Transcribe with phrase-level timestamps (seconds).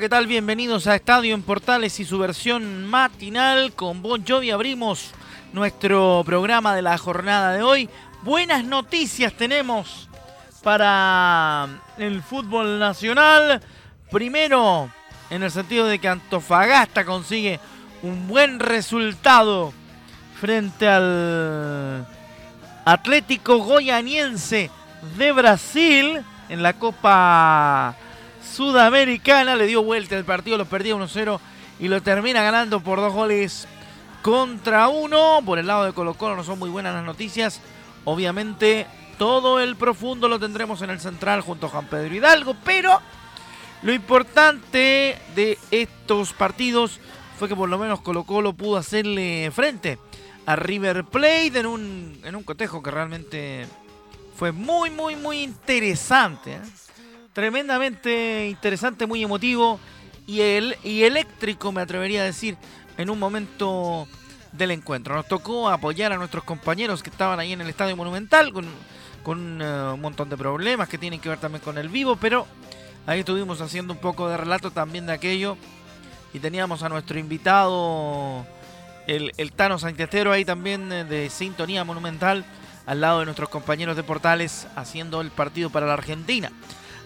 [0.00, 0.28] ¿Qué tal?
[0.28, 3.72] Bienvenidos a Estadio en Portales y su versión matinal.
[3.72, 5.10] Con Bon Jovi abrimos
[5.52, 7.90] nuestro programa de la jornada de hoy.
[8.22, 10.08] Buenas noticias tenemos
[10.62, 11.66] para
[11.96, 13.60] el fútbol nacional.
[14.08, 14.88] Primero,
[15.30, 17.58] en el sentido de que Antofagasta consigue
[18.02, 19.72] un buen resultado
[20.40, 22.06] frente al
[22.84, 24.70] Atlético Goianiense
[25.16, 27.96] de Brasil en la Copa
[28.54, 29.56] Sudamericana.
[29.56, 31.40] Le dio vuelta el partido, lo perdía 1-0
[31.80, 33.68] y lo termina ganando por dos goles
[34.22, 35.40] contra uno.
[35.44, 37.60] Por el lado de Colo Colo no son muy buenas las noticias.
[38.04, 38.86] Obviamente
[39.18, 43.00] todo el profundo lo tendremos en el central junto a Juan Pedro Hidalgo, pero
[43.82, 47.00] lo importante de estos partidos
[47.38, 49.98] fue que por lo menos Colo Colo pudo hacerle frente
[50.46, 53.66] a River Plate en un, en un cotejo que realmente
[54.36, 56.54] fue muy, muy, muy interesante.
[56.54, 56.60] ¿eh?
[57.38, 59.78] Tremendamente interesante, muy emotivo
[60.26, 62.56] y, el, y eléctrico, me atrevería a decir,
[62.96, 64.08] en un momento
[64.50, 65.14] del encuentro.
[65.14, 68.66] Nos tocó apoyar a nuestros compañeros que estaban ahí en el Estadio Monumental con,
[69.22, 72.44] con uh, un montón de problemas que tienen que ver también con el vivo, pero
[73.06, 75.56] ahí estuvimos haciendo un poco de relato también de aquello
[76.34, 78.44] y teníamos a nuestro invitado
[79.06, 82.44] el, el Tano Santiestero ahí también eh, de Sintonía Monumental,
[82.84, 86.50] al lado de nuestros compañeros de Portales, haciendo el partido para la Argentina.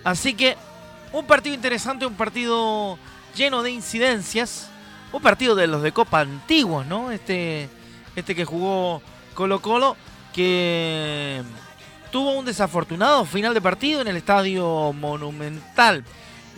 [0.04, 0.56] Así que
[1.12, 2.98] un partido interesante, un partido
[3.34, 4.68] lleno de incidencias,
[5.12, 7.12] un partido de los de Copa antiguos, ¿no?
[7.12, 7.68] Este,
[8.16, 9.02] este que jugó
[9.34, 9.96] Colo Colo,
[10.32, 11.42] que
[12.10, 16.04] tuvo un desafortunado final de partido en el estadio Monumental.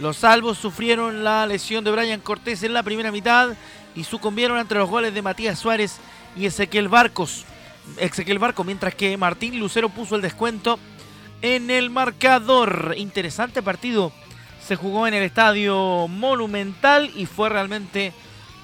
[0.00, 3.50] Los salvos sufrieron la lesión de Brian Cortés en la primera mitad
[3.94, 5.98] y sucumbieron entre los goles de Matías Suárez
[6.36, 7.44] y Ezequiel Barcos.
[7.98, 10.78] Ezequiel Barco, mientras que Martín Lucero puso el descuento
[11.44, 12.94] en el marcador.
[12.96, 14.12] Interesante partido.
[14.66, 18.14] Se jugó en el estadio Monumental y fue realmente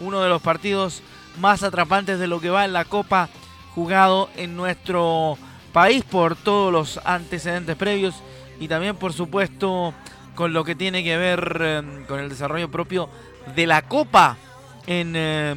[0.00, 1.02] uno de los partidos
[1.38, 3.28] más atrapantes de lo que va en la Copa
[3.74, 5.36] jugado en nuestro
[5.74, 8.14] país por todos los antecedentes previos
[8.58, 9.92] y también por supuesto
[10.34, 13.10] con lo que tiene que ver eh, con el desarrollo propio
[13.54, 14.38] de la Copa
[14.86, 15.54] en, eh,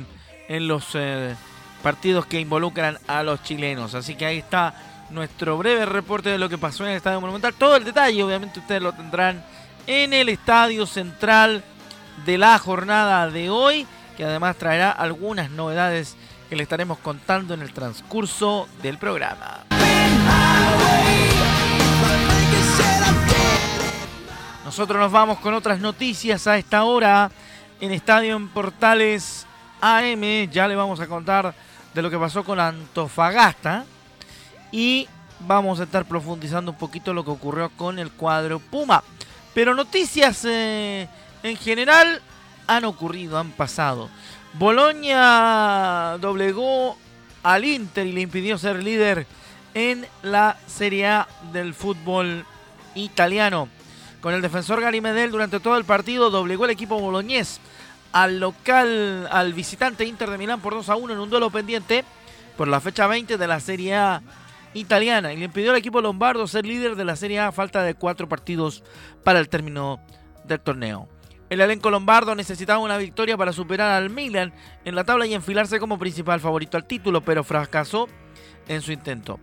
[0.49, 1.35] en los eh,
[1.81, 3.95] partidos que involucran a los chilenos.
[3.95, 7.53] Así que ahí está nuestro breve reporte de lo que pasó en el Estadio Monumental.
[7.53, 9.43] Todo el detalle, obviamente, ustedes lo tendrán
[9.87, 11.63] en el Estadio Central
[12.25, 13.87] de la jornada de hoy,
[14.17, 16.15] que además traerá algunas novedades
[16.49, 19.61] que le estaremos contando en el transcurso del programa.
[24.65, 27.29] Nosotros nos vamos con otras noticias a esta hora
[27.79, 29.45] en Estadio en Portales
[29.81, 30.49] AM.
[30.49, 31.53] Ya le vamos a contar
[31.93, 33.85] de lo que pasó con Antofagasta.
[34.73, 35.07] Y
[35.41, 39.03] vamos a estar profundizando un poquito lo que ocurrió con el cuadro Puma.
[39.53, 41.07] Pero noticias eh,
[41.43, 42.19] en general
[42.65, 44.09] han ocurrido, han pasado.
[44.53, 46.97] Boloña doblegó
[47.43, 49.27] al Inter y le impidió ser líder
[49.75, 52.43] en la Serie A del fútbol
[52.95, 53.69] italiano.
[54.21, 57.59] Con el defensor Gary Medel durante todo el partido doblegó el equipo boloñés
[58.11, 62.03] al local, al visitante Inter de Milán por 2 a 1 en un duelo pendiente
[62.57, 64.21] por la fecha 20 de la Serie A
[64.73, 67.95] italiana y le impidió al equipo lombardo ser líder de la Serie A falta de
[67.95, 68.83] cuatro partidos
[69.23, 69.99] para el término
[70.45, 71.07] del torneo.
[71.49, 74.53] El elenco lombardo necesitaba una victoria para superar al Milan
[74.85, 78.07] en la tabla y enfilarse como principal favorito al título, pero fracasó
[78.67, 79.39] en su intento.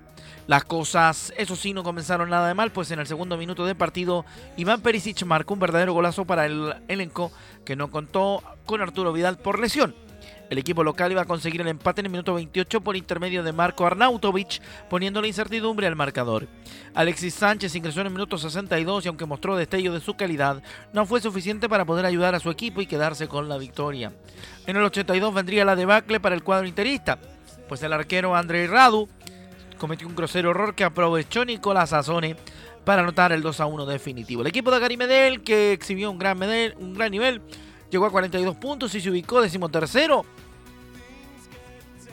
[0.47, 3.77] Las cosas, eso sí, no comenzaron nada de mal, pues en el segundo minuto de
[3.77, 4.25] partido,
[4.57, 7.31] Iván Perisic marcó un verdadero golazo para el elenco
[7.65, 9.95] que no contó con Arturo Vidal por lesión.
[10.51, 13.53] El equipo local iba a conseguir el empate en el minuto 28 por intermedio de
[13.53, 16.49] Marco Arnautovic, poniendo la incertidumbre al marcador.
[16.93, 20.61] Alexis Sánchez ingresó en el minuto 62 y aunque mostró destello de su calidad,
[20.93, 24.13] no fue suficiente para poder ayudar a su equipo y quedarse con la victoria.
[24.67, 27.21] En el 82 vendría la debacle para el cuadro interista,
[27.69, 29.09] pues el arquero Andrei Radu
[29.79, 32.35] cometió un grosero error que aprovechó Nicolás Azone
[32.85, 34.43] para anotar el 2 a 1 definitivo.
[34.43, 36.43] El equipo de Gary Medel, que exhibió un gran,
[36.77, 37.41] un gran nivel,
[37.91, 40.25] llegó a 42 puntos y se ubicó decimotercero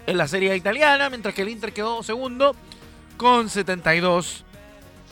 [0.05, 2.55] en la Serie italiana, mientras que el Inter quedó segundo
[3.17, 4.43] con 72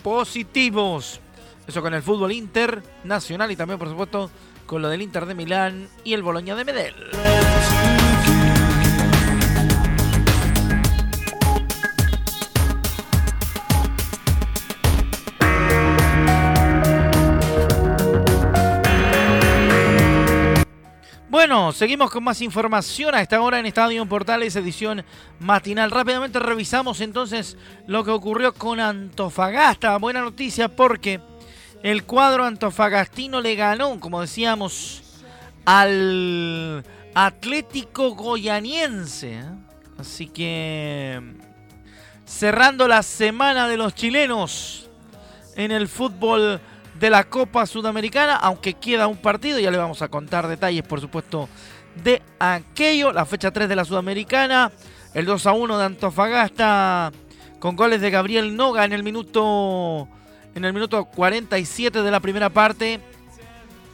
[0.03, 1.19] positivos.
[1.67, 4.29] Eso con el fútbol internacional y también, por supuesto,
[4.65, 6.95] con lo del Inter de Milán y el Boloña de Medel.
[21.47, 25.06] Bueno, seguimos con más información a esta hora en Estadio Portales, edición
[25.38, 25.92] matinal.
[25.92, 27.56] Rápidamente revisamos entonces
[27.86, 29.95] lo que ocurrió con Antofagasta.
[30.00, 31.21] Buena noticia porque
[31.83, 35.03] el cuadro antofagastino le ganó, como decíamos,
[35.65, 36.83] al
[37.13, 39.33] Atlético Goyaniense.
[39.33, 39.45] ¿eh?
[40.00, 41.21] Así que
[42.25, 44.89] cerrando la semana de los chilenos
[45.56, 46.59] en el fútbol
[47.00, 51.01] de la Copa Sudamericana, aunque queda un partido, ya le vamos a contar detalles, por
[51.01, 51.50] supuesto,
[52.03, 53.12] de aquello.
[53.12, 54.71] La fecha 3 de la Sudamericana,
[55.13, 57.12] el 2 a 1 de Antofagasta,
[57.59, 60.07] con goles de Gabriel Noga en el minuto,
[60.53, 63.00] en el minuto 47 de la primera parte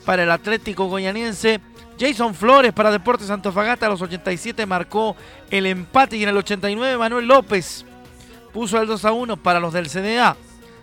[0.06, 1.60] para el Atlético Goyaniense.
[2.00, 5.16] Jason Flores para Deportes Antofagasta a los 87 marcó
[5.52, 7.86] el empate y en el 89 Manuel López
[8.52, 10.36] puso el 2 a 1 para los del CDA.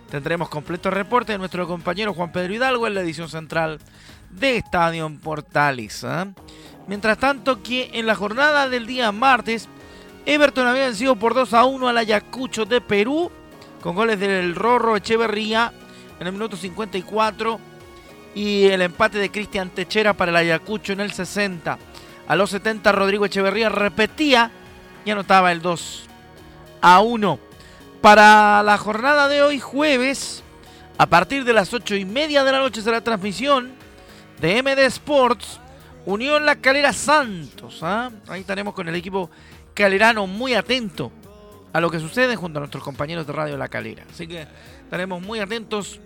[0.09, 3.79] Tendremos completo reporte de nuestro compañero Juan Pedro Hidalgo en la edición central
[4.31, 6.03] de Estadio Portales.
[6.03, 6.27] ¿ah?
[6.87, 9.69] Mientras tanto, que en la jornada del día martes,
[10.25, 13.29] Everton había vencido por 2 a 1 al Ayacucho de Perú,
[13.81, 15.71] con goles del Rorro Echeverría
[16.19, 17.59] en el minuto 54
[18.33, 21.77] y el empate de Cristian Techera para el Ayacucho en el 60.
[22.27, 24.49] A los 70 Rodrigo Echeverría repetía
[25.05, 26.03] y anotaba el 2
[26.81, 27.48] a 1.
[28.01, 30.41] Para la jornada de hoy, jueves,
[30.97, 33.71] a partir de las 8 y media de la noche será transmisión
[34.39, 35.59] de MD Sports,
[36.05, 37.79] Unión La Calera Santos.
[37.81, 38.09] ¿ah?
[38.29, 39.29] Ahí estaremos con el equipo
[39.73, 41.11] calerano muy atento
[41.73, 44.05] a lo que sucede junto a nuestros compañeros de Radio La Calera.
[44.09, 44.47] Así que
[44.83, 45.99] estaremos muy atentos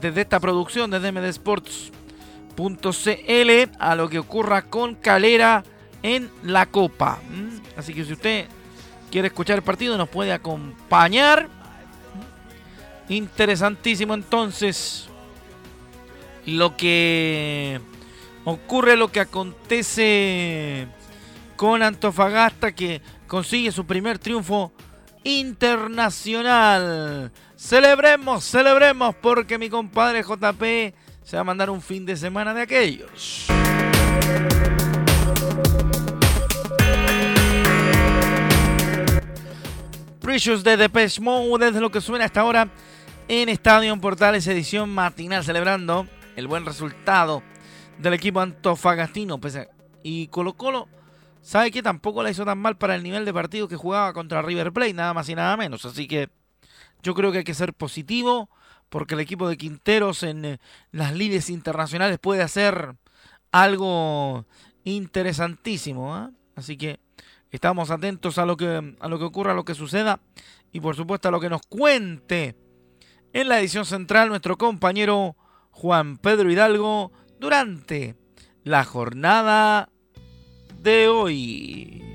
[0.00, 1.90] desde esta producción, desde mdsports.cl,
[3.80, 5.64] a lo que ocurra con Calera
[6.04, 7.18] en la Copa.
[7.76, 8.46] Así que si usted
[9.10, 11.48] quiere escuchar el partido, nos puede acompañar.
[13.08, 15.08] Interesantísimo entonces
[16.46, 17.80] lo que
[18.44, 20.88] ocurre, lo que acontece
[21.56, 24.72] con Antofagasta que consigue su primer triunfo
[25.24, 27.30] internacional.
[27.56, 30.94] Celebremos, celebremos porque mi compadre JP
[31.24, 33.48] se va a mandar un fin de semana de aquellos.
[40.26, 42.68] Precious de Depeche Mode desde lo que suena hasta ahora
[43.28, 47.44] en Estadio Portales edición matinal celebrando el buen resultado
[47.98, 49.38] del equipo antofagastino
[50.02, 50.88] y Colo Colo
[51.42, 54.42] sabe que tampoco la hizo tan mal para el nivel de partido que jugaba contra
[54.42, 56.28] River Plate nada más y nada menos así que
[57.04, 58.50] yo creo que hay que ser positivo
[58.88, 60.58] porque el equipo de Quinteros en eh,
[60.90, 62.96] las líneas internacionales puede hacer
[63.52, 64.44] algo
[64.82, 66.30] interesantísimo ¿eh?
[66.56, 66.98] así que
[67.56, 70.20] Estamos atentos a lo que, a lo que ocurra, a lo que suceda
[70.72, 72.54] y por supuesto a lo que nos cuente
[73.32, 75.36] en la edición central nuestro compañero
[75.70, 78.14] Juan Pedro Hidalgo durante
[78.62, 79.88] la jornada
[80.82, 82.05] de hoy.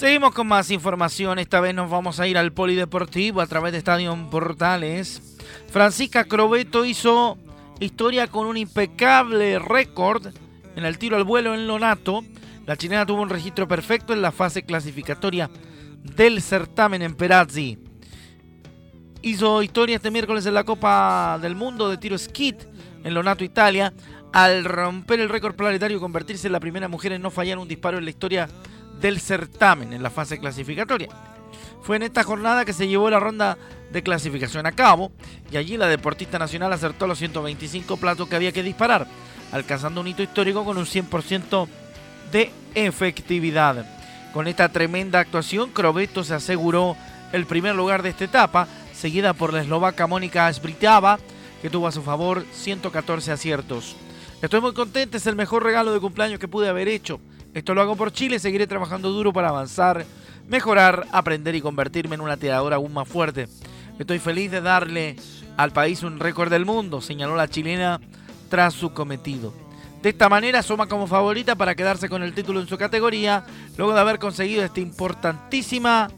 [0.00, 1.38] Seguimos con más información.
[1.38, 5.36] Esta vez nos vamos a ir al Polideportivo a través de Estadio Portales.
[5.68, 7.36] Francisca Crobeto hizo
[7.80, 10.28] historia con un impecable récord
[10.74, 12.24] en el tiro al vuelo en Lonato.
[12.64, 15.50] La chilena tuvo un registro perfecto en la fase clasificatoria
[16.02, 17.76] del certamen en Perazzi.
[19.20, 22.56] Hizo historia este miércoles en la Copa del Mundo de tiro skit
[23.04, 23.92] en Lonato, Italia,
[24.32, 27.68] al romper el récord planetario y convertirse en la primera mujer en no fallar un
[27.68, 28.48] disparo en la historia
[29.00, 31.08] del certamen en la fase clasificatoria.
[31.82, 33.56] Fue en esta jornada que se llevó la ronda
[33.90, 35.10] de clasificación a cabo
[35.50, 39.06] y allí la deportista nacional acertó los 125 platos que había que disparar,
[39.52, 41.66] alcanzando un hito histórico con un 100%
[42.30, 43.86] de efectividad.
[44.32, 46.96] Con esta tremenda actuación, Crobeto se aseguró
[47.32, 51.18] el primer lugar de esta etapa, seguida por la eslovaca Mónica Asbritava,
[51.62, 53.96] que tuvo a su favor 114 aciertos.
[54.42, 57.20] Estoy muy contenta, es el mejor regalo de cumpleaños que pude haber hecho.
[57.52, 60.06] Esto lo hago por Chile, seguiré trabajando duro para avanzar,
[60.48, 63.48] mejorar, aprender y convertirme en una tiradora aún más fuerte.
[63.98, 65.16] Estoy feliz de darle
[65.56, 68.00] al país un récord del mundo, señaló la chilena
[68.48, 69.52] tras su cometido.
[70.02, 73.44] De esta manera suma como favorita para quedarse con el título en su categoría,
[73.76, 76.08] luego de haber conseguido esta importantísima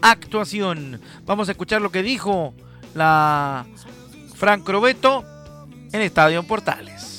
[0.00, 1.00] actuación.
[1.26, 2.54] Vamos a escuchar lo que dijo
[2.94, 3.66] la
[4.36, 5.24] Frank Crobeto
[5.92, 7.09] en Estadio Portales.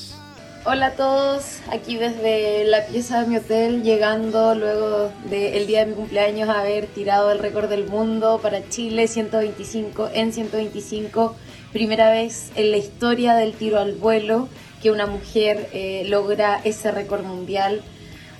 [0.63, 5.87] Hola a todos, aquí desde la pieza de mi hotel, llegando luego del día de
[5.87, 11.35] mi cumpleaños a haber tirado el récord del mundo para Chile 125 en 125,
[11.73, 14.49] primera vez en la historia del tiro al vuelo
[14.83, 17.81] que una mujer eh, logra ese récord mundial.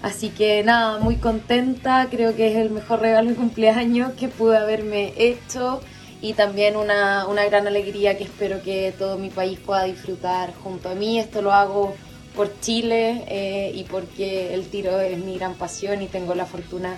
[0.03, 4.59] Así que nada, muy contenta, creo que es el mejor regalo de cumpleaños que pude
[4.59, 5.81] haberme hecho
[6.21, 10.89] y también una, una gran alegría que espero que todo mi país pueda disfrutar junto
[10.89, 11.17] a mí.
[11.19, 11.95] Esto lo hago
[12.35, 16.97] por Chile eh, y porque el tiro es mi gran pasión y tengo la fortuna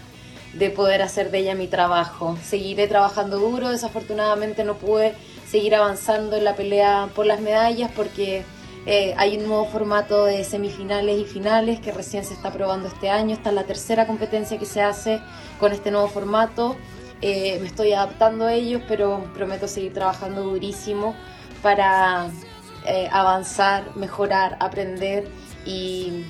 [0.53, 2.37] de poder hacer de ella mi trabajo.
[2.43, 5.15] Seguiré trabajando duro, desafortunadamente no pude
[5.47, 8.43] seguir avanzando en la pelea por las medallas porque
[8.85, 13.09] eh, hay un nuevo formato de semifinales y finales que recién se está probando este
[13.09, 13.33] año.
[13.33, 15.21] Esta es la tercera competencia que se hace
[15.59, 16.75] con este nuevo formato.
[17.21, 21.15] Eh, me estoy adaptando a ellos, pero prometo seguir trabajando durísimo
[21.61, 22.29] para
[22.85, 25.27] eh, avanzar, mejorar, aprender
[25.65, 26.25] y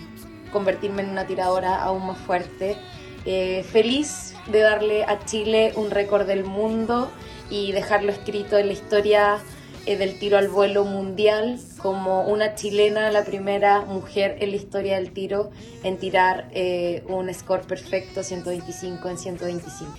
[0.52, 2.78] convertirme en una tiradora aún más fuerte.
[3.26, 7.12] Eh, feliz de darle a Chile un récord del mundo
[7.50, 9.40] y dejarlo escrito en la historia
[9.86, 14.96] eh, del tiro al vuelo mundial como una chilena, la primera mujer en la historia
[14.96, 15.52] del tiro
[15.84, 16.50] en tirar
[17.08, 19.92] un score perfecto 125 en 125.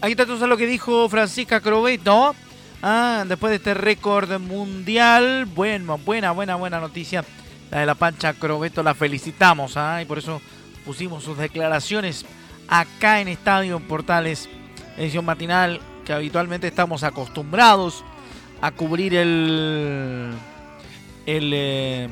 [0.00, 2.34] Ahí está entonces lo que dijo Francisca Crobet, ¿no?
[2.86, 7.24] Ah, después de este récord mundial, bueno, buena, buena, buena noticia.
[7.70, 10.02] La de la Pancha Crobeto, la felicitamos, ¿ah?
[10.02, 10.42] y por eso
[10.84, 12.26] pusimos sus declaraciones
[12.68, 14.50] acá en Estadio Portales,
[14.98, 18.04] edición matinal, que habitualmente estamos acostumbrados
[18.60, 20.34] a cubrir el,
[21.24, 22.10] el eh,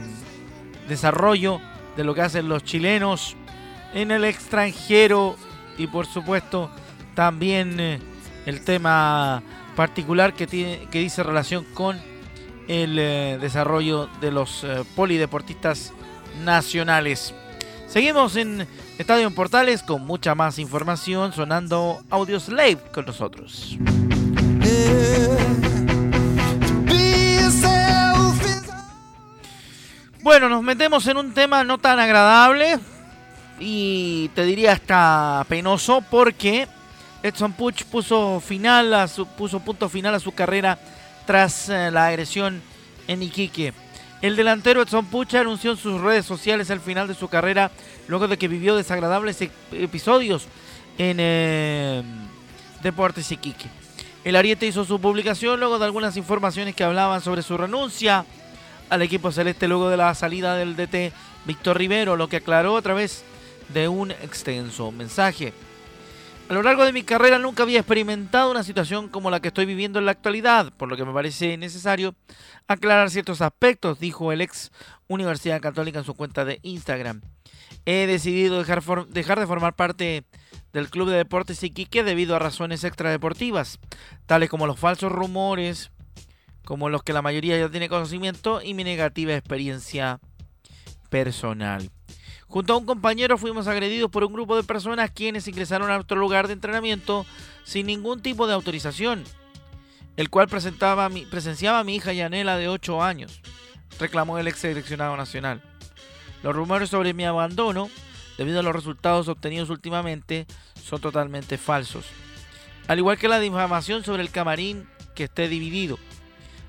[0.89, 1.61] desarrollo
[1.99, 3.37] de lo que hacen los chilenos
[3.93, 5.37] en el extranjero
[5.77, 6.71] y por supuesto
[7.15, 8.01] también eh,
[8.47, 9.43] el tema
[9.77, 12.01] particular que, tiene, que dice relación con
[12.69, 15.93] el eh, desarrollo de los eh, polideportistas
[16.45, 17.35] nacionales.
[17.87, 18.67] Seguimos en
[18.99, 23.77] Estadio Portales con mucha más información sonando Audio Slave con nosotros.
[30.23, 32.79] Bueno, nos metemos en un tema no tan agradable
[33.59, 36.69] y te diría hasta penoso porque
[37.23, 40.79] Edson Puch puso, final a su, puso punto final a su carrera
[41.27, 42.61] tras eh, la agresión
[43.07, 43.73] en Iquique.
[44.21, 47.71] El delantero Edson Puch anunció en sus redes sociales el final de su carrera
[48.09, 49.41] luego de que vivió desagradables
[49.73, 50.47] episodios
[50.99, 52.03] en eh,
[52.83, 53.69] Deportes Iquique.
[54.25, 58.25] El Ariete hizo su publicación luego de algunas informaciones que hablaban sobre su renuncia
[58.91, 61.13] al equipo celeste luego de la salida del DT
[61.45, 63.25] Víctor Rivero, lo que aclaró a través
[63.73, 65.53] de un extenso mensaje.
[66.53, 69.65] A lo largo de mi carrera nunca había experimentado una situación como la que estoy
[69.65, 72.15] viviendo en la actualidad, por lo que me parece necesario
[72.69, 74.71] aclarar ciertos aspectos, dijo el ex
[75.09, 77.23] Universidad Católica en su cuenta de Instagram.
[77.87, 80.25] He decidido dejar, dejar de formar parte
[80.75, 83.79] del Club de Deportes Iquique debido a razones extradeportivas,
[84.27, 85.91] tales como los falsos rumores,
[86.67, 90.21] como los que la mayoría ya tiene conocimiento, y mi negativa experiencia
[91.09, 91.91] personal.
[92.53, 96.19] Junto a un compañero fuimos agredidos por un grupo de personas quienes ingresaron a nuestro
[96.19, 97.25] lugar de entrenamiento
[97.65, 99.25] sin ningún tipo de autorización,
[100.19, 103.41] el cual presentaba, presenciaba a mi hija Yanela de 8 años,
[103.99, 105.63] reclamó el ex seleccionado nacional.
[106.43, 107.89] Los rumores sobre mi abandono,
[108.37, 112.05] debido a los resultados obtenidos últimamente, son totalmente falsos.
[112.87, 115.99] Al igual que la difamación sobre el camarín que esté dividido.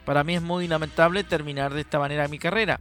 [0.05, 2.79] Para mí es muy lamentable terminar de esta manera mi carrera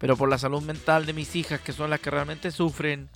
[0.00, 3.10] pero por la salud mental de mis hijas, que son las que realmente sufren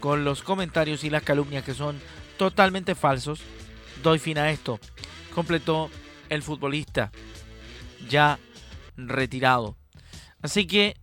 [0.00, 1.98] con los comentarios y las calumnias que son
[2.36, 3.40] totalmente falsos,
[4.02, 4.78] doy fin a esto.
[5.34, 5.90] Completó
[6.28, 7.10] el futbolista
[8.08, 8.38] ya
[8.96, 9.76] retirado.
[10.42, 10.94] Así que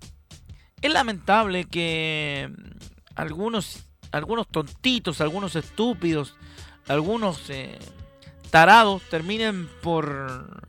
[0.82, 2.52] es lamentable que
[3.16, 6.36] algunos, algunos tontitos, algunos estúpidos,
[6.88, 7.80] algunos eh,
[8.52, 10.62] tarados terminen por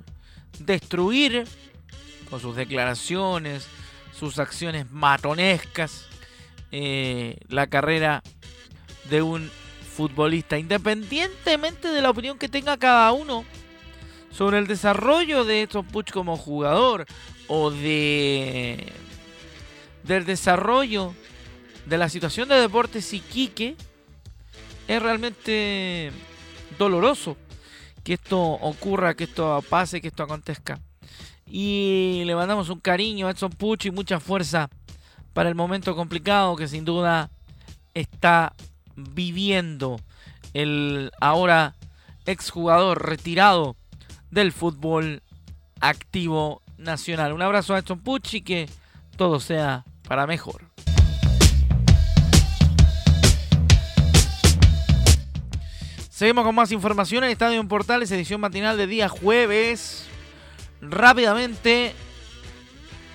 [0.58, 1.46] destruir
[2.30, 3.68] con sus declaraciones,
[4.18, 6.06] sus acciones matonescas,
[6.72, 8.22] eh, la carrera
[9.08, 9.50] de un
[9.96, 13.44] futbolista, independientemente de la opinión que tenga cada uno
[14.30, 17.06] sobre el desarrollo de Edson Puch como jugador
[17.46, 18.92] o de
[20.02, 21.14] del desarrollo
[21.86, 23.76] de la situación de Deportes Iquique
[24.86, 26.12] es realmente
[26.78, 27.36] doloroso
[28.04, 30.80] que esto ocurra, que esto pase, que esto acontezca.
[31.50, 34.68] Y le mandamos un cariño a Edson Puch y mucha fuerza
[35.32, 37.30] para el momento complicado que sin duda
[37.94, 38.54] está
[38.96, 40.00] viviendo
[40.52, 41.74] el ahora
[42.26, 43.76] exjugador retirado
[44.30, 45.22] del fútbol
[45.80, 47.32] activo nacional.
[47.32, 48.68] Un abrazo a Edson Puch y que
[49.16, 50.68] todo sea para mejor.
[56.10, 60.08] Seguimos con más información en Estadio en Portales, edición matinal de día jueves.
[60.80, 61.92] Rápidamente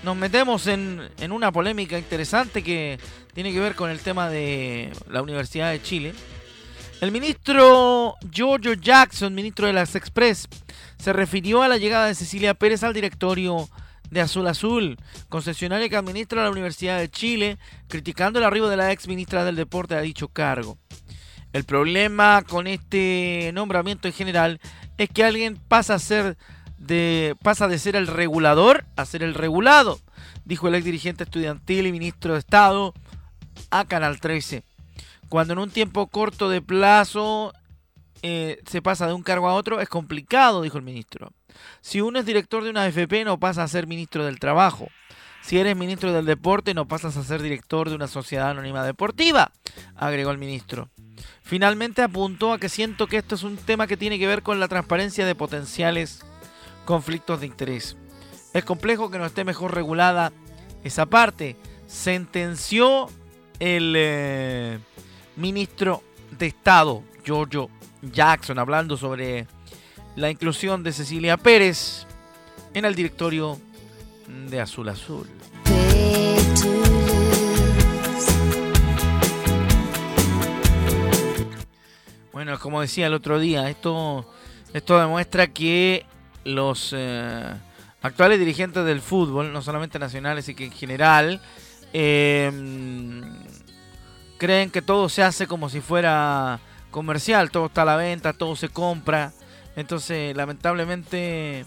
[0.03, 2.99] nos metemos en, en, una polémica interesante que
[3.33, 6.13] tiene que ver con el tema de la Universidad de Chile.
[6.99, 10.47] El ministro Giorgio Jackson, ministro de las Express,
[10.97, 13.67] se refirió a la llegada de Cecilia Pérez al directorio
[14.09, 18.91] de Azul Azul, concesionaria que administra la Universidad de Chile, criticando el arribo de la
[18.91, 20.77] ex ministra del Deporte a dicho cargo.
[21.51, 24.59] El problema con este nombramiento en general
[24.97, 26.37] es que alguien pasa a ser
[26.85, 29.99] de pasa de ser el regulador a ser el regulado,
[30.45, 32.93] dijo el ex dirigente estudiantil y ministro de Estado
[33.71, 34.63] a Canal 13.
[35.29, 37.53] Cuando en un tiempo corto de plazo
[38.21, 41.31] eh, se pasa de un cargo a otro, es complicado, dijo el ministro.
[41.81, 44.89] Si uno es director de una AFP, no pasa a ser ministro del Trabajo.
[45.41, 49.51] Si eres ministro del Deporte, no pasas a ser director de una sociedad anónima deportiva,
[49.95, 50.89] agregó el ministro.
[51.41, 54.59] Finalmente apuntó a que siento que esto es un tema que tiene que ver con
[54.59, 56.23] la transparencia de potenciales
[56.85, 57.97] conflictos de interés.
[58.53, 60.31] Es complejo que no esté mejor regulada
[60.83, 61.55] esa parte,
[61.87, 63.09] sentenció
[63.59, 64.79] el eh,
[65.35, 66.03] ministro
[66.37, 67.69] de Estado, Giorgio
[68.01, 69.47] Jackson, hablando sobre
[70.15, 72.05] la inclusión de Cecilia Pérez
[72.73, 73.59] en el directorio
[74.49, 75.27] de Azul Azul.
[82.31, 84.25] Bueno, como decía el otro día, esto,
[84.73, 86.05] esto demuestra que
[86.43, 87.53] los eh,
[88.01, 91.41] actuales dirigentes del fútbol, no solamente nacionales, y que en general,
[91.93, 93.21] em,
[94.37, 96.59] creen que todo se hace como si fuera
[96.91, 99.31] comercial, todo está a la venta, todo se compra.
[99.75, 101.65] Entonces, lamentablemente,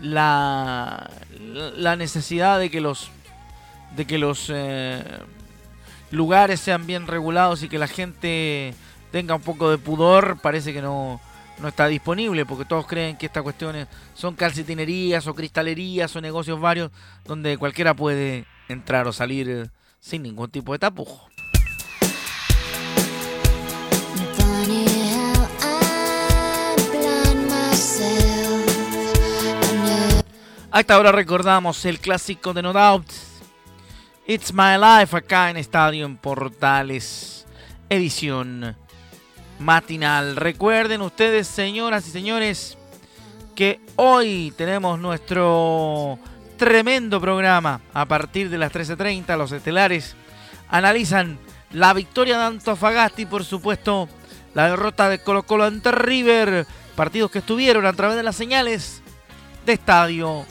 [0.00, 1.10] la,
[1.76, 3.10] la necesidad de que los
[3.96, 5.02] de que los eh,
[6.10, 8.74] lugares sean bien regulados y que la gente
[9.10, 11.20] tenga un poco de pudor, parece que no,
[11.62, 16.60] no está disponible, porque todos creen que estas cuestiones son calcetinerías o cristalerías o negocios
[16.60, 16.90] varios
[17.24, 19.70] donde cualquiera puede entrar o salir
[20.00, 21.28] sin ningún tipo de tapujo.
[30.74, 33.06] A esta hora recordamos el clásico de No Doubt.
[34.26, 37.46] It's My Life acá en Estadio en Portales.
[37.90, 38.74] Edición
[39.62, 40.36] matinal.
[40.36, 42.76] Recuerden ustedes, señoras y señores,
[43.54, 46.18] que hoy tenemos nuestro
[46.56, 47.80] tremendo programa.
[47.94, 50.14] A partir de las 13.30, los estelares
[50.68, 51.38] analizan
[51.70, 54.08] la victoria de Antofagasta y, por supuesto,
[54.54, 56.66] la derrota de Colo Colo ante River.
[56.96, 59.02] Partidos que estuvieron a través de las señales
[59.64, 60.44] de estadio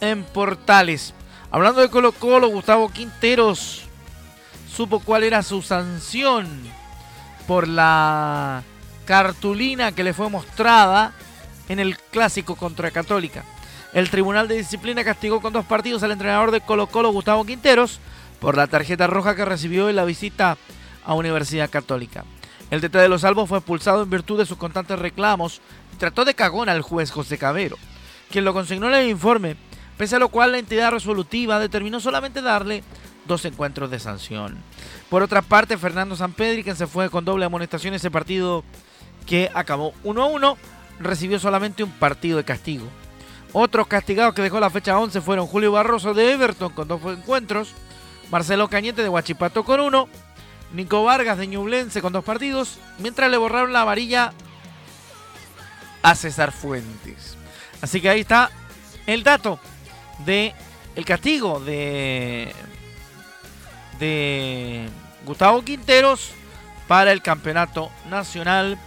[0.00, 1.14] en Portales.
[1.50, 3.84] Hablando de Colo Colo, Gustavo Quinteros
[4.74, 6.48] supo cuál era su sanción
[7.46, 8.62] por la
[9.04, 11.12] cartulina que le fue mostrada
[11.68, 13.44] en el clásico contra Católica.
[13.92, 18.00] El Tribunal de Disciplina castigó con dos partidos al entrenador de Colo Colo, Gustavo Quinteros,
[18.40, 20.56] por la tarjeta roja que recibió en la visita
[21.04, 22.24] a Universidad Católica.
[22.70, 25.60] El DT de los Salvos fue expulsado en virtud de sus constantes reclamos
[25.92, 27.76] y trató de cagón al juez José Cabero,
[28.30, 29.56] quien lo consignó en el informe
[29.96, 32.82] pese a lo cual la entidad resolutiva determinó solamente darle
[33.26, 34.56] dos encuentros de sanción.
[35.10, 38.64] Por otra parte, Fernando Sampedri, quien se fue con doble amonestación ese partido
[39.26, 40.58] que acabó 1 a 1,
[41.00, 42.86] recibió solamente un partido de castigo.
[43.52, 47.72] Otros castigados que dejó la fecha 11 fueron Julio Barroso de Everton con dos encuentros,
[48.30, 50.08] Marcelo Cañete de Huachipato con uno,
[50.72, 54.32] Nico Vargas de Ñublense con dos partidos, mientras le borraron la amarilla
[56.02, 57.36] a César Fuentes.
[57.80, 58.50] Así que ahí está
[59.06, 59.60] el dato
[60.24, 60.52] de
[60.96, 62.52] el castigo de
[63.98, 64.88] de
[65.24, 66.32] Gustavo Quinteros
[66.86, 68.78] para el Campeonato Nacional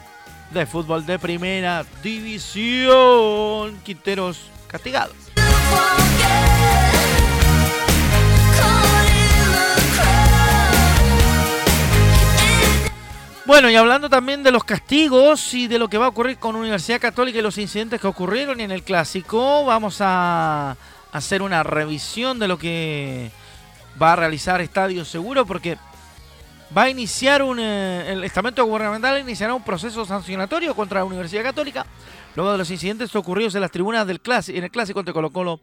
[0.52, 3.80] de Fútbol de Primera División.
[3.84, 5.14] Quinteros castigado.
[13.48, 16.58] Bueno, y hablando también de los castigos y de lo que va a ocurrir con
[16.58, 20.76] Universidad Católica y los incidentes que ocurrieron en el clásico, vamos a
[21.14, 23.32] hacer una revisión de lo que
[24.02, 25.78] va a realizar Estadio Seguro porque
[26.76, 31.44] va a iniciar un eh, el estamento gubernamental iniciará un proceso sancionatorio contra la Universidad
[31.44, 31.86] Católica
[32.36, 35.32] luego de los incidentes ocurridos en las tribunas del clásico en el clásico ante Colo
[35.32, 35.60] Colo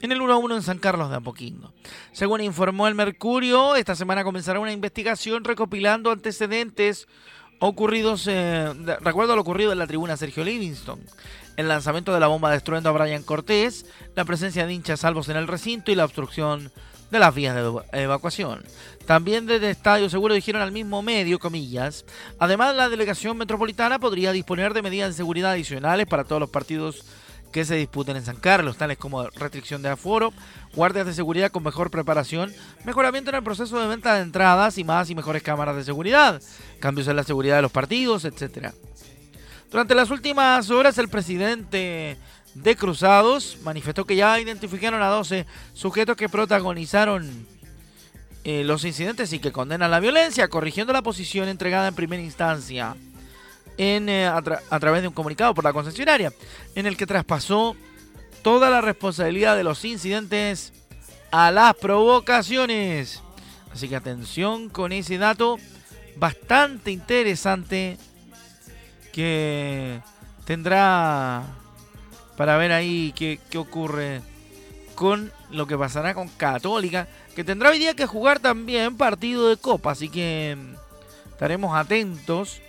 [0.00, 1.72] en el 1 a 1 en San Carlos de Apoquindo.
[2.12, 7.08] Según informó el Mercurio, esta semana comenzará una investigación recopilando antecedentes
[7.58, 11.00] ocurridos, eh, recuerdo lo ocurrido en la tribuna Sergio Livingston,
[11.56, 15.36] el lanzamiento de la bomba destruyendo a Brian Cortés, la presencia de hinchas salvos en
[15.36, 16.70] el recinto y la obstrucción
[17.10, 18.62] de las vías de evacuación.
[19.06, 22.04] También desde Estadio Seguro dijeron al mismo medio, comillas,
[22.38, 27.04] además la delegación metropolitana podría disponer de medidas de seguridad adicionales para todos los partidos
[27.50, 30.32] que se disputen en San Carlos, tales como restricción de aforo,
[30.74, 32.52] guardias de seguridad con mejor preparación,
[32.84, 36.42] mejoramiento en el proceso de venta de entradas y más y mejores cámaras de seguridad,
[36.78, 38.72] cambios en la seguridad de los partidos, etc.
[39.70, 42.18] Durante las últimas horas el presidente
[42.62, 47.46] de Cruzados manifestó que ya identificaron a 12 sujetos que protagonizaron
[48.44, 52.96] eh, los incidentes y que condenan la violencia, corrigiendo la posición entregada en primera instancia
[53.76, 54.42] en, eh, a,
[54.80, 56.32] través de un comunicado por la concesionaria,
[56.74, 57.76] en el que traspasó
[58.42, 60.72] toda la responsabilidad de los incidentes
[61.30, 63.22] a las provocaciones.
[63.72, 65.58] Así que atención con ese dato
[66.16, 67.98] bastante interesante
[69.12, 70.00] que
[70.44, 71.44] tendrá
[72.38, 74.22] para ver ahí qué, ocurre
[74.94, 79.56] con lo que pasará con Católica, que tendrá hoy día que jugar también partido de
[79.56, 82.60] Copa, así que mm, estaremos atentos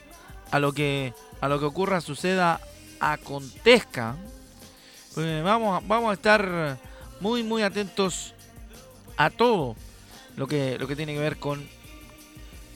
[0.49, 2.59] a lo que a lo que ocurra, suceda,
[2.99, 4.15] acontezca.
[5.13, 6.79] Pues vamos, vamos a estar
[7.19, 8.33] muy muy atentos
[9.17, 9.75] a todo
[10.35, 11.63] lo que, lo que tiene que ver con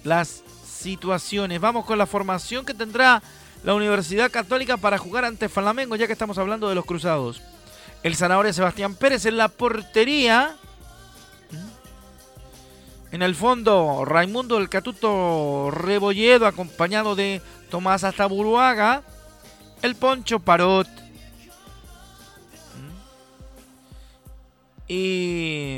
[0.03, 1.59] las situaciones.
[1.59, 3.23] Vamos con la formación que tendrá
[3.63, 7.41] la Universidad Católica para jugar ante Flamengo, ya que estamos hablando de los cruzados.
[8.03, 10.57] El zanahoria Sebastián Pérez en la portería.
[13.11, 19.03] En el fondo, Raimundo El Catuto Rebolledo, acompañado de Tomás Astaburuaga.
[19.81, 20.87] El Poncho Parot.
[24.87, 25.75] Y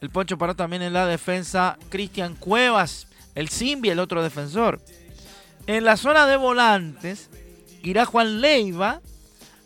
[0.00, 1.76] el Poncho Parot también en la defensa.
[1.90, 4.80] Cristian Cuevas, el Simbi, el otro defensor.
[5.66, 7.30] En la zona de volantes
[7.82, 9.00] irá Juan Leiva,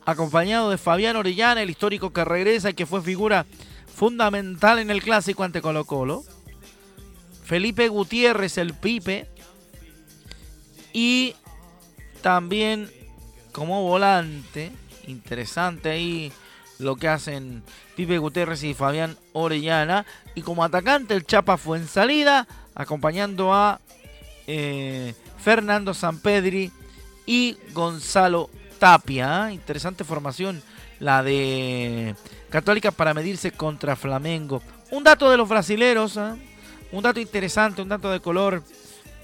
[0.04, 3.46] acompañado de Fabián Orellana, el histórico que regresa y que fue figura
[3.92, 6.22] fundamental en el clásico ante Colo Colo.
[7.44, 9.28] Felipe Gutiérrez, el Pipe.
[10.92, 11.34] Y
[12.22, 12.90] también
[13.52, 14.70] como volante,
[15.06, 16.32] interesante ahí
[16.78, 17.64] lo que hacen
[17.96, 20.06] Pipe Gutiérrez y Fabián Orellana.
[20.36, 23.80] Y como atacante el Chapa fue en salida, acompañando a
[24.48, 26.72] eh, Fernando Sampedri
[27.26, 29.50] y Gonzalo Tapia.
[29.50, 29.52] ¿eh?
[29.52, 30.62] Interesante formación
[30.98, 32.16] la de
[32.48, 34.62] Católica para medirse contra Flamengo.
[34.90, 36.32] Un dato de los brasileros, ¿eh?
[36.90, 38.64] un dato interesante, un dato de color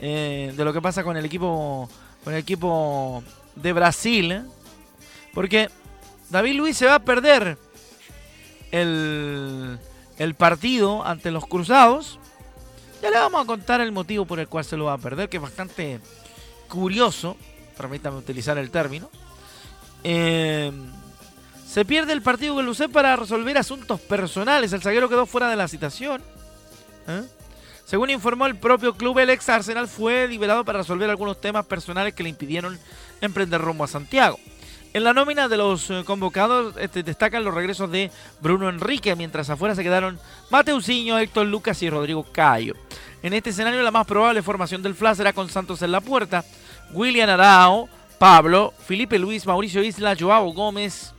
[0.00, 1.88] eh, de lo que pasa con el equipo,
[2.22, 3.24] con el equipo
[3.56, 4.42] de Brasil.
[5.32, 5.70] Porque
[6.28, 7.56] David Luis se va a perder
[8.70, 9.78] el
[10.36, 12.18] partido ante los Cruzados
[13.04, 15.28] ya le vamos a contar el motivo por el cual se lo va a perder,
[15.28, 16.00] que es bastante
[16.68, 17.36] curioso,
[17.76, 19.10] permítame utilizar el término.
[20.02, 20.72] Eh,
[21.66, 24.72] se pierde el partido con Lucé para resolver asuntos personales.
[24.72, 26.22] El zaguero quedó fuera de la citación.
[27.06, 27.24] ¿eh?
[27.84, 32.14] Según informó el propio club, el ex Arsenal fue liberado para resolver algunos temas personales
[32.14, 32.78] que le impidieron
[33.20, 34.38] emprender rumbo a Santiago.
[34.94, 39.50] En la nómina de los eh, convocados este, destacan los regresos de Bruno Enrique, mientras
[39.50, 42.74] afuera se quedaron Mateusinho, Héctor Lucas y Rodrigo Cayo.
[43.20, 46.44] En este escenario la más probable formación del Fla será con Santos en la puerta,
[46.92, 47.88] William Arao,
[48.20, 51.12] Pablo, Felipe Luis, Mauricio Isla, Joao Gómez,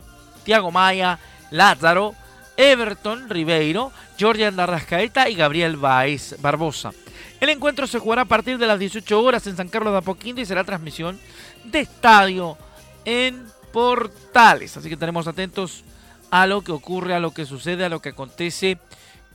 [0.46, 1.20] Tiago Maya,
[1.52, 2.16] Lázaro,
[2.56, 6.94] Everton Ribeiro, Jorge Darrascaeta y Gabriel Baez Barbosa.
[7.42, 10.40] El encuentro se jugará a partir de las 18 horas en San Carlos de Apoquindo
[10.40, 11.20] y será transmisión
[11.66, 12.58] de estadio
[13.04, 14.78] en Portales.
[14.78, 15.84] Así que estaremos atentos
[16.32, 18.78] a lo que ocurre, a lo que sucede, a lo que acontece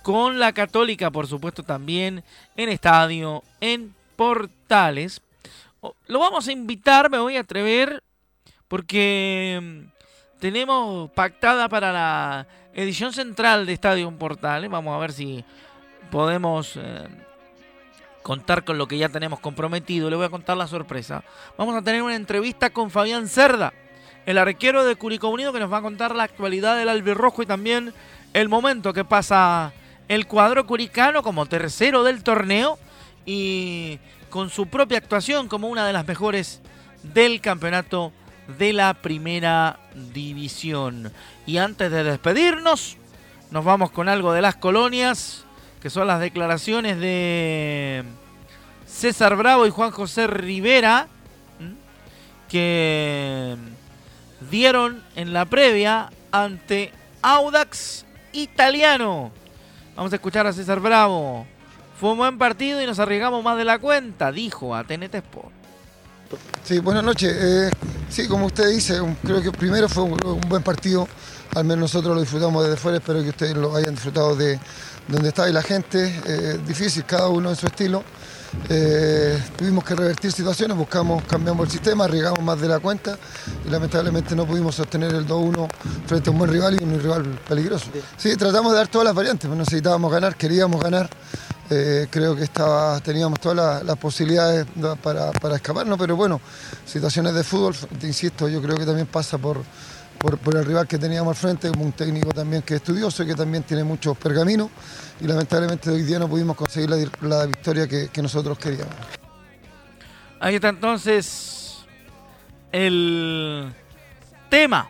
[0.03, 2.25] con la Católica, por supuesto, también
[2.57, 5.21] en estadio, en Portales.
[6.07, 8.03] Lo vamos a invitar, me voy a atrever,
[8.67, 14.71] porque mm, tenemos pactada para la edición central de Estadio Portales.
[14.71, 15.45] Vamos a ver si
[16.11, 17.09] podemos eh,
[18.23, 20.09] contar con lo que ya tenemos comprometido.
[20.09, 21.25] Le voy a contar la sorpresa.
[21.59, 23.75] Vamos a tener una entrevista con Fabián Cerda,
[24.31, 27.47] el arquero de Curicó Unido, que nos va a contar la actualidad del albirrojo y
[27.47, 27.93] también
[28.33, 29.73] el momento que pasa
[30.09, 32.79] el cuadro curicano como tercero del torneo
[33.27, 33.99] y
[34.31, 36.61] con su propia actuación como una de las mejores
[37.03, 38.13] del campeonato
[38.59, 39.79] de la primera
[40.13, 41.13] división.
[41.47, 42.97] Y antes de despedirnos,
[43.51, 45.45] nos vamos con algo de las colonias,
[45.83, 48.05] que son las declaraciones de
[48.87, 51.09] César Bravo y Juan José Rivera,
[52.49, 53.57] que
[54.51, 59.33] dieron en la previa ante Audax Italiano.
[59.97, 61.47] Vamos a escuchar a César Bravo.
[61.99, 65.53] Fue un buen partido y nos arriesgamos más de la cuenta, dijo a TNT Sport.
[66.65, 67.37] Sí, buenas noches.
[67.39, 67.71] Eh,
[68.09, 71.07] sí, como usted dice, creo que primero fue un, buen partido.
[71.55, 74.59] al menos nosotros lo disfrutamos desde fuera, espero que ustedes lo hayan disfrutado de
[75.09, 78.05] donde está y la gente, eh, difícil, cada uno en su estilo.
[78.69, 83.17] Eh, tuvimos que revertir situaciones, buscamos, cambiamos el sistema, arriesgamos más de la cuenta
[83.67, 85.69] y lamentablemente no pudimos sostener el 2-1
[86.07, 87.87] frente a un buen rival y un rival peligroso.
[88.17, 91.09] Sí, tratamos de dar todas las variantes, pues necesitábamos ganar, queríamos ganar.
[91.73, 94.67] Eh, creo que estaba, teníamos todas las, posibilidades
[95.01, 96.41] para, para, escaparnos, pero bueno,
[96.85, 99.63] situaciones de fútbol, te insisto, yo creo que también pasa por,
[100.19, 103.27] por, el rival que teníamos al frente, como un técnico también que es estudioso y
[103.27, 104.69] que también tiene muchos pergaminos
[105.21, 108.95] y lamentablemente hoy día no pudimos conseguir la, victoria que, nosotros queríamos.
[110.41, 111.85] Ahí está entonces
[112.73, 113.73] el
[114.49, 114.89] tema,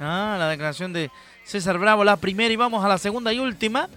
[0.00, 0.36] ¿ah?
[0.38, 1.10] la declaración de
[1.44, 3.88] César Bravo, la primera y vamos a la segunda y última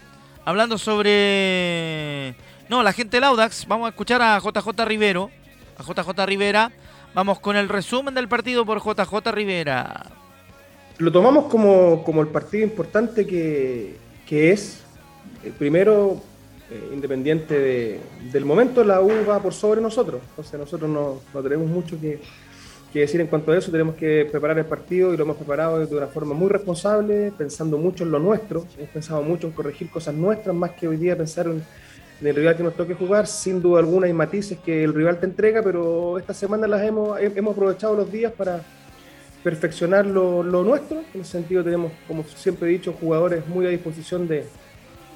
[0.48, 2.36] hablando sobre...
[2.70, 3.68] No, la gente del Audax.
[3.68, 5.30] Vamos a escuchar a JJ Rivero.
[5.78, 6.72] A JJ Rivera.
[7.14, 10.06] Vamos con el resumen del partido por JJ Rivera.
[11.00, 13.98] Lo tomamos como, el partido importante que,
[14.30, 14.84] es.
[15.44, 16.22] El primero,
[16.70, 18.00] eh, independiente
[18.32, 20.22] del momento, la U va por sobre nosotros.
[20.30, 22.20] Entonces nosotros no, no tenemos mucho que,
[22.94, 25.96] decir en cuanto a eso, tenemos que preparar el partido y lo hemos preparado de
[25.96, 30.16] una forma muy responsable, pensando mucho en lo nuestro, hemos pensado mucho en corregir cosas
[30.16, 31.64] nuestras más que hoy día pensar en,
[32.22, 35.28] el rival que nos toque jugar, sin duda alguna hay matices que el rival te
[35.28, 38.64] entrega, pero esta semana las hemos, hemos aprovechado los días para
[39.44, 44.28] perfeccionar lo, nuestro, en ese sentido tenemos, como siempre he dicho, jugadores muy a disposición
[44.28, 44.46] de,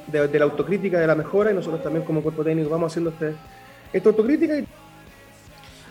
[0.08, 3.36] de, la autocrítica, de la mejora, y nosotros también como cuerpo técnico vamos haciendo este,
[3.94, 4.68] esta autocrítica y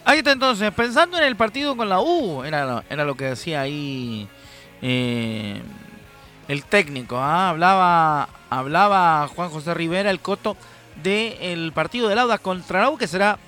[0.04, 3.60] Ahí está entonces, pensando en el partido con la U, era, era lo que decía
[3.60, 4.26] ahí
[4.80, 5.60] eh,
[6.48, 7.50] el técnico, ¿ah?
[7.50, 10.56] hablaba, hablaba Juan José Rivera, el coto,
[11.02, 13.38] del partido de Lauda contra la U, que será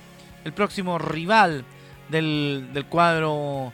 [0.45, 1.65] el próximo rival
[2.09, 3.73] del, del cuadro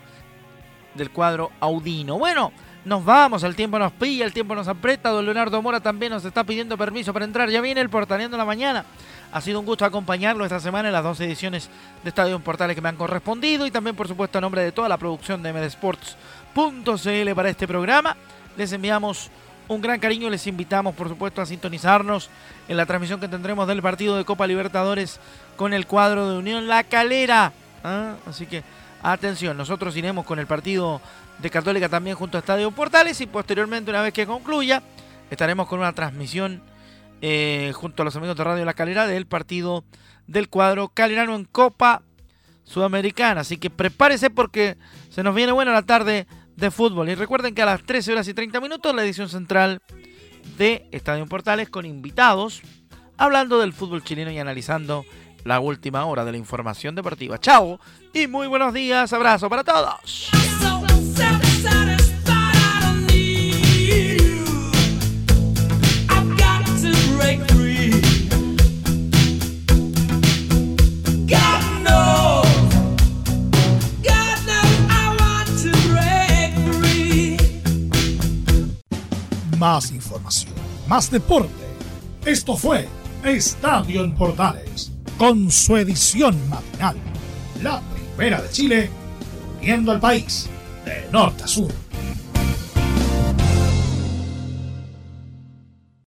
[0.95, 2.17] del cuadro audino.
[2.17, 2.51] Bueno,
[2.89, 5.11] nos vamos, el tiempo nos pilla, el tiempo nos aprieta.
[5.11, 7.49] Don Leonardo Mora también nos está pidiendo permiso para entrar.
[7.49, 8.83] Ya viene el portaleando la mañana.
[9.31, 11.69] Ha sido un gusto acompañarlo esta semana en las dos ediciones
[12.03, 14.89] de Estadio Portales que me han correspondido y también, por supuesto, a nombre de toda
[14.89, 18.17] la producción de MDSports.cl para este programa.
[18.57, 19.29] Les enviamos
[19.67, 22.31] un gran cariño les invitamos, por supuesto, a sintonizarnos
[22.67, 25.19] en la transmisión que tendremos del partido de Copa Libertadores
[25.57, 27.53] con el cuadro de Unión La Calera.
[27.83, 28.15] ¿ah?
[28.25, 28.63] Así que,
[29.03, 31.01] atención, nosotros iremos con el partido
[31.41, 34.83] de Católica también junto a Estadio Portales y posteriormente, una vez que concluya,
[35.29, 36.61] estaremos con una transmisión
[37.21, 39.83] eh, junto a los amigos de Radio La Calera del partido
[40.27, 42.03] del cuadro calerano en Copa
[42.63, 43.41] Sudamericana.
[43.41, 44.77] Así que prepárese porque
[45.09, 47.09] se nos viene buena la tarde de fútbol.
[47.09, 49.81] Y recuerden que a las 13 horas y 30 minutos la edición central
[50.57, 52.61] de Estadio Portales con invitados
[53.17, 55.05] hablando del fútbol chileno y analizando
[55.43, 57.39] la última hora de la información deportiva.
[57.39, 57.79] Chao
[58.13, 59.11] y muy buenos días.
[59.13, 60.29] Abrazo para todos.
[79.59, 80.53] Más información,
[80.87, 81.49] más deporte.
[82.25, 82.87] Esto fue
[83.23, 86.97] Estadio en Portales, con su edición matinal.
[87.61, 87.81] La
[88.15, 88.89] primera de Chile,
[89.61, 90.49] viendo al país
[91.07, 91.67] de norte a sur.